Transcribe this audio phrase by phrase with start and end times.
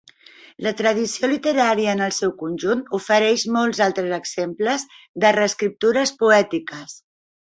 [0.67, 4.87] La tradició literària en el seu conjunt ofereix molts altres exemples
[5.25, 6.99] de reescriptures poètiques.